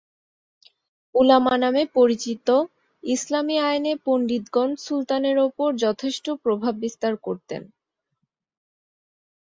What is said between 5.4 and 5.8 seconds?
ওপর